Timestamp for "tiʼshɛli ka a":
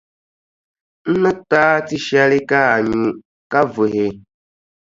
1.87-2.77